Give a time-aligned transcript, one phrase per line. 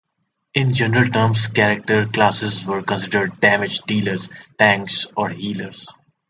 [0.55, 5.85] In general terms, character classes were considered "damage dealers", "tanks", or "healers".